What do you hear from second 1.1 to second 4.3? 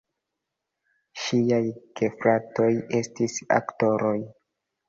Ŝiaj gefratoj estis aktoroj.